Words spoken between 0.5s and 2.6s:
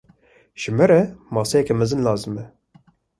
Ji me re maseyeke mezin lazim e.